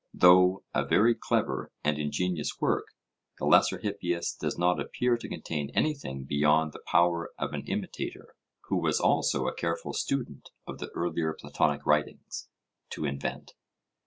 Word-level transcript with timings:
Though 0.15 0.63
a 0.73 0.83
very 0.83 1.13
clever 1.13 1.71
and 1.83 1.99
ingenious 1.99 2.59
work, 2.59 2.87
the 3.37 3.45
Lesser 3.45 3.77
Hippias 3.77 4.33
does 4.33 4.57
not 4.57 4.79
appear 4.79 5.15
to 5.15 5.29
contain 5.29 5.69
anything 5.75 6.23
beyond 6.23 6.73
the 6.73 6.81
power 6.87 7.29
of 7.37 7.53
an 7.53 7.67
imitator, 7.67 8.35
who 8.61 8.77
was 8.77 8.99
also 8.99 9.45
a 9.45 9.53
careful 9.53 9.93
student 9.93 10.49
of 10.65 10.79
the 10.79 10.89
earlier 10.95 11.33
Platonic 11.39 11.85
writings, 11.85 12.49
to 12.89 13.05
invent. 13.05 13.53